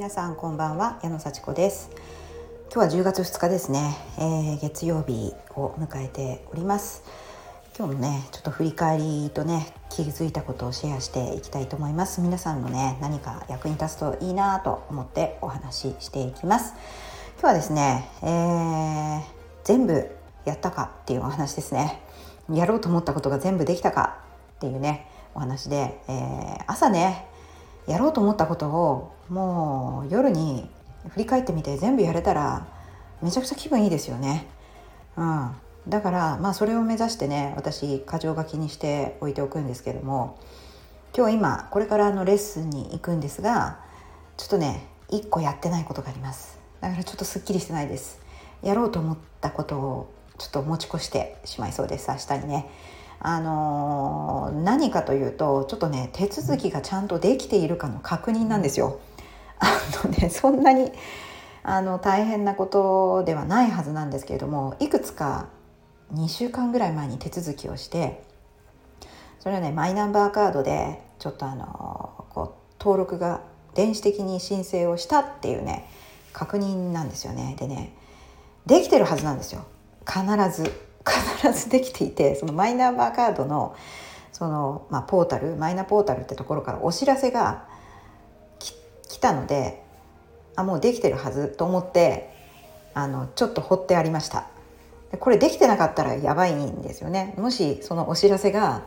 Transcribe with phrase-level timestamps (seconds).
[0.00, 1.90] 皆さんこんばんは矢野幸子です。
[2.72, 7.02] 今日は10月2日ですね、えー、月曜日を迎えております。
[7.76, 12.22] 今日もねちょっと振り返りとね気づいたことをシェアしていきたいと思います。
[12.22, 16.72] 皆さんのね何か役に立つといいなと思ってお話ししていきます。
[17.38, 19.20] 今日はですね、えー、
[19.64, 20.10] 全部
[20.46, 22.00] やったかっていうお話ですね。
[22.50, 24.16] やろうと思ったことが全部できたか
[24.56, 27.28] っていうねお話で、えー、朝ね
[27.86, 30.68] やろうと思ったことをもう夜に
[31.10, 32.66] 振り返ってみて全部やれたら
[33.22, 34.46] めちゃくちゃ気分いいですよね。
[35.16, 35.50] うん、
[35.88, 40.38] だからまあそれを目指してね私箇条書きにして置いておくんですけども
[41.16, 43.80] 今日今これからのレッスンに行くんですが
[44.36, 46.58] ちょっとね1個やってないことがあります。
[46.80, 48.20] だからちょっとすっきりしてないです。
[48.62, 52.70] やろうと思ったことをちょっと持ち越してしまいそうです明日にね。
[53.22, 59.00] あのー、何かというとちょっとね手続きがちゃんとできているかの確認なんですよ。
[59.58, 60.90] あのねそんなに
[61.62, 65.48] あの大変なことではないはずなんですけれどもいくつか
[66.14, 68.22] 2週間ぐらい前に手続きをして
[69.38, 73.42] それはねマイナンバーカードでちょっとあのこう登録が
[73.74, 75.88] 電子的に申請をしたっていうね
[76.32, 77.56] 確認なんですよね。
[77.58, 77.94] でね
[78.64, 79.64] できてるはずなんですよ。
[80.06, 80.72] 必ず
[81.10, 83.76] 必ずできていてそのマイナンバーカードの
[84.32, 87.66] その、まあ、ポータルマイナポータルってところからお知らせが
[88.58, 89.82] 来たので
[90.56, 92.30] あもうできてるはずと思って
[92.94, 94.46] あのちょっと放ってありました。
[95.18, 97.34] これできてなかったらやばいんですよね。
[97.36, 98.82] もしそのお知らせが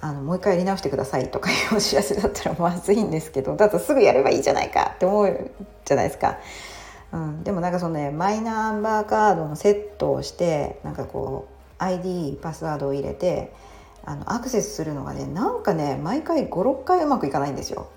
[0.00, 5.50] あのもう一回やり直してくださいとかいうお知らせだったらまずいんですけどだとすぐやればいいじゃないかって思う
[5.84, 6.38] じゃないですか。
[7.12, 13.52] うん、でもなんかそのねマイナンバーカードのセットをしてなんかこう ID パスワードを入れて
[14.04, 17.88] あのアクセスするのがねなんかね毎回56回うまくいかないんですよ。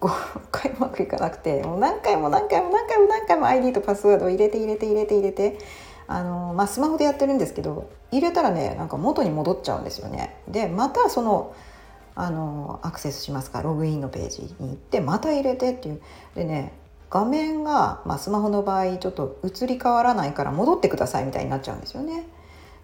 [0.00, 5.58] 56回うまくいかなくてもう何回も何回も何回も何回も ID とパスワードを入れて入れて入れて入れて
[6.06, 10.36] あの、まあ、スマホでやってるんですけど入れたらねなんか元に戻っちゃうんですよね。
[10.48, 11.54] でまたその
[12.16, 16.00] あのアクセスしますかログインのページに行ってまた入れてっていう
[16.34, 16.72] でね
[17.14, 22.26] 画面が、まあ、スマホの場合ちょっと移り変わらないから戻ってくださいみたいになっちゃうんですよね。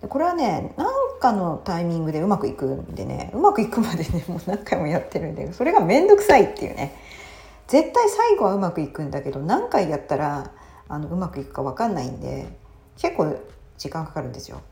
[0.01, 6.97] でこれはね何かのタイミングでうまくいくんでねうまくいくまでねもう何回もやってるんでそれが面倒くさいっていうね
[7.67, 10.53] 絶対最後はうまくいくんだけど何回やったら
[10.89, 12.57] あのうまくいくか分かんないんで
[12.99, 13.37] 結構
[13.79, 14.63] 時間かかるんですよ。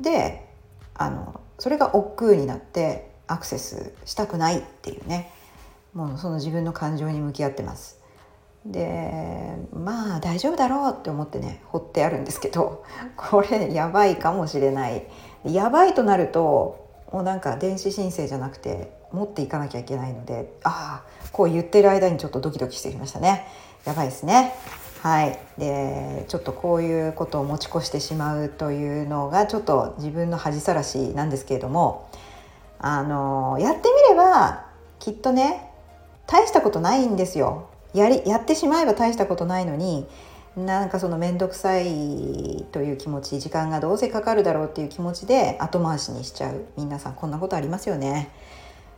[0.00, 0.48] で
[0.94, 5.32] あのそれが億劫になってアクセスしたくないっていうね
[5.94, 8.05] もうその自分の感情に向き合ってます。
[8.72, 12.84] でまあ大丈夫だろうって思ってね掘ってあるんですけど
[13.16, 15.06] これやばいかもしれない。
[15.44, 23.46] やばいとなるともうなんか電子申請じゃなくて持っていかなきゃいけないのでああこう言ってる間にちょっとドキドキしてきましたね。
[23.84, 24.54] やばいですね。
[25.02, 25.38] はい。
[25.58, 32.08] でちょっとこういうことを持ち越してしまうというのがちょっと自分の恥さらしなんですけれども
[32.78, 34.66] あのやってみれば
[34.98, 35.70] きっとね
[36.26, 37.68] 大したことないんですよ。
[37.96, 40.06] やりやってしまえば大したことないのに
[40.56, 46.64] なんかその面倒くさいという気持ち時間がどうせかかるだろうっていう気持ちで後回しにしちゃう。
[46.76, 48.30] 皆さんこんなことありますよね。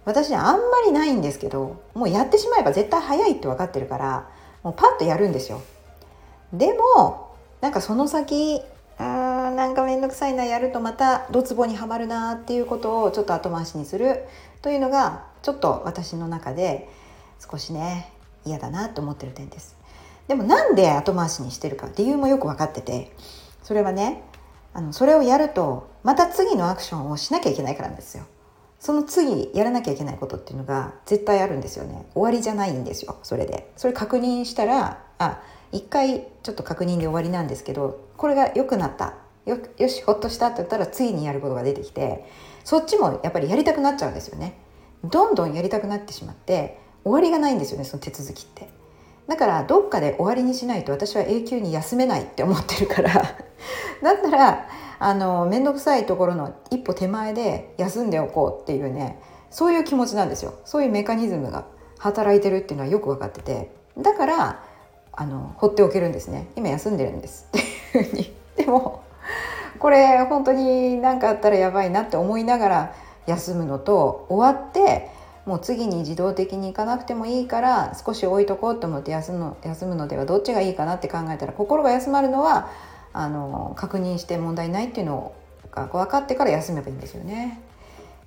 [0.05, 4.29] 私あんまりないんですけどもうやってしまえば絶対早いって分かってるから
[4.63, 5.61] もうパッとやるんですよ。
[6.53, 7.29] でも
[7.61, 8.63] なんかその先
[8.97, 14.25] あーなんか面倒くさいなやるとまたドツボにはまるなっていうことをちょっと後回しにする
[14.63, 16.89] というのがちょっと私の中で
[17.39, 18.13] 少しね
[18.49, 19.77] 嫌だなと思ってる点です。
[20.27, 23.13] でもなんで後回しにしてるか理由もよく分かってて
[23.63, 24.23] それはね
[24.75, 28.25] あのそれをやるとまた次のアクションをしなきゃいけないからなんですよ。
[28.79, 32.07] その次やらなきゃいけないことっていうのが絶対あるんですよね。
[32.13, 33.73] 終わりじゃないんですよそれで。
[33.77, 35.43] それ確認したらあ
[35.73, 39.15] 一回ちょっと確認で終わりなんですけどこれが良くなった。
[39.47, 42.27] よよしほっとしたって言ったら次にやることが出てきて
[42.65, 44.59] そっちもやっぱりやりたくなっちゃうんですよね。
[45.05, 48.69] どんどんやりたくなってしまって終わりがないんですよねその手続きって。
[49.27, 53.13] だからどっかで終わりにしないと私は永久に休めないって思ってるから。
[54.03, 54.67] だったら
[54.99, 60.55] あの面倒くさいところの一歩手前で休んでおこうっていうねそういう気持ちなんですよ。
[60.65, 61.67] そういうメカニズムが
[61.99, 63.71] 働いてるっていうのはよく分かってて。
[63.99, 64.63] だから
[65.13, 66.49] あの放っておけるんですね。
[66.57, 67.49] 今休んでるんです。
[67.49, 67.59] って
[67.99, 68.35] いうふうに。
[68.57, 69.03] でも
[69.79, 72.95] これ本当に何かあったらやばいなって思いながら
[73.27, 75.11] 休むのと終わって
[75.49, 82.71] もう次に自動的に行かなくてもいいから少し置いとこうと思って休むの休むのではどっちがいいかなって考えたら心が休まるのは
[83.15, 85.33] あの確認して問題ないっていうの
[85.71, 87.63] が分かってから休めばいいんですよね。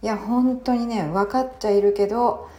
[0.01, 2.50] いや本当にね分かっちゃいるけど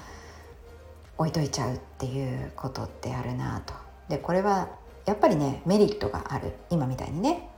[1.19, 3.75] 置いといちゃうっていうことってあるなと。
[4.09, 4.69] でこれは
[5.07, 7.49] やっぱりねメリットがある今みたいにね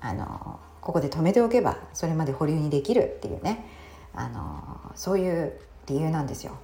[0.00, 3.66] あのここで止めておけばそれまで保留にできるっていうね
[4.14, 6.58] あのそういう理由なんですよ。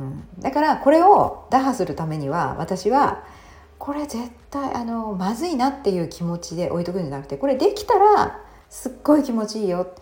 [0.00, 3.24] うん、だからこれを打破するためには私は
[3.78, 8.40] これ絶対あのまずいなっていう気持ちで置いとくんじゃなくてこれできたら
[8.70, 9.94] すっごい気持ちいいよ。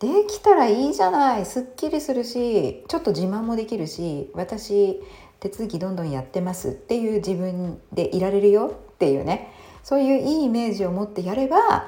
[0.00, 1.46] できたらいいじゃない。
[1.46, 5.02] すっきりするしちょっと自慢もできるし私
[5.40, 6.70] 手続きどんどんやってます。
[6.70, 8.76] っていう自分でいられるよ。
[8.94, 9.52] っていうね。
[9.82, 11.86] そういういいイメージを持ってやれば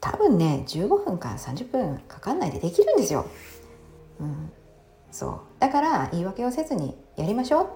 [0.00, 3.26] 多分ね15分から30分かかんないでできるんですよ。
[4.20, 4.52] うん、
[5.10, 5.40] そう。
[5.58, 7.68] だから言い訳をせずにやりましょう。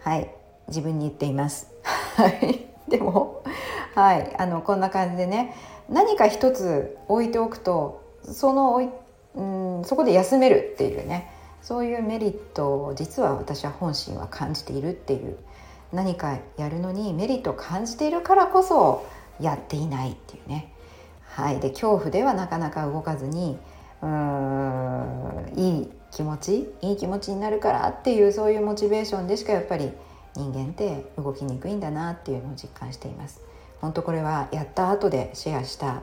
[0.00, 0.30] はい。
[0.68, 1.70] 自分に言っています。
[2.88, 3.42] でも
[3.94, 4.34] はい。
[4.38, 5.54] あのこんな感じでね。
[5.88, 8.80] 何か一つ置いておくとその
[9.34, 11.30] うんそこで休めるっていうね。
[11.62, 15.36] そういうメリットを実は私は本心は感じているっていう。
[15.92, 19.04] 何かやるのにメリットを感じているからこそ
[19.40, 20.72] やっていないっていうね。
[21.24, 21.60] はい。
[21.60, 23.58] で恐怖ではなかなか動かずに
[24.02, 29.92] うーんいい気持ちいい気持ちになるからっていうそういうモチベーションでしかやっぱり
[30.34, 33.40] 人間って動きにくいんだなっていうのを実感しています。
[33.80, 36.02] 本当これはやった後でシェアした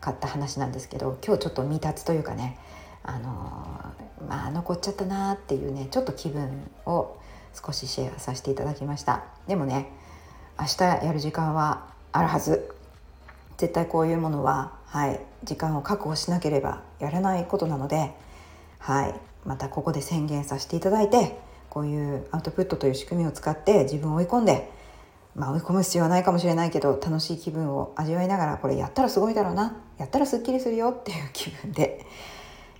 [0.00, 2.58] かった話なんですけど今日ちょっと未達というかね
[3.02, 3.28] あの
[4.28, 7.16] まあ残っちゃったなっていうねちょっと気分を
[7.54, 9.24] 少しシェアさせていただきました。
[9.46, 9.90] でもね
[10.58, 12.74] 明日やる時間はあるはず。
[13.56, 18.12] 絶対こういうものははい時間を確保しなければやらないことなので
[18.78, 19.14] はい
[19.44, 21.38] またここで宣言させていただいて
[21.70, 24.70] こういうアウトプットという仕組みを使って自分を追い込んで、
[25.34, 32.06] まあ、追い込む必要はないかもしれないけど楽しい気分を味わいながらこれやったらすごいだろうなやったらすっきりするよっていう気分で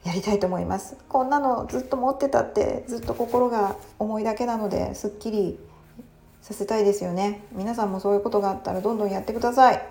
[0.05, 0.96] やりたいと思います。
[1.08, 5.58] こんなのずっと持ってたってずっと心が重いだけなのですっきり
[6.43, 7.43] させたいですよね。
[7.52, 9.82] 皆さんもそういうことがあったらどんどんやってください。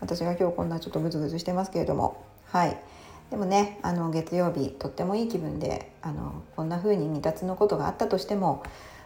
[0.00, 2.22] 私が今日こんなちょっとグズグズしてますけれども。
[2.46, 2.78] はい。
[3.30, 8.62] でもねあの月曜日とってもいい気分であのこんな風に未達のことがあったとしても、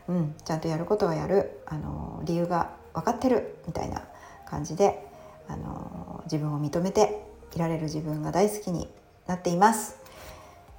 [0.09, 4.03] うん、ちゃんとやることはやるあの理由が分かってるみたいな
[4.47, 5.07] 感じで
[5.49, 7.25] あの自分を認めて
[7.55, 8.89] いられる自分が大好きに
[9.27, 9.97] なっています。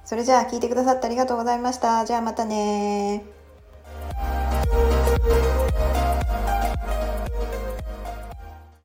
[0.04, 2.04] それじゃあ聞いてくださってありがとうございました。
[2.04, 3.24] じゃあまたね